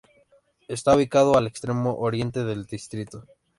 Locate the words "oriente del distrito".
1.99-3.23